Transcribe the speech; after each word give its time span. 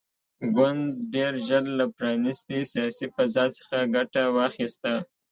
ګوند 0.55 0.85
ډېر 1.13 1.33
ژر 1.47 1.63
له 1.79 1.85
پرانیستې 1.95 2.59
سیاسي 2.71 3.07
فضا 3.15 3.45
څخه 3.57 3.77
ګټه 3.95 4.23
واخیسته. 4.37 4.93